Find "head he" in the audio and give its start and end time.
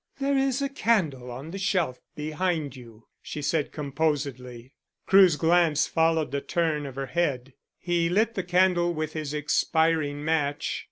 7.05-8.09